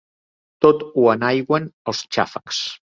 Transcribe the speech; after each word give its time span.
Tot 0.65 0.81
ho 0.87 1.05
enaigüen 1.15 1.71
els 1.93 2.05
xàfecs. 2.19 2.67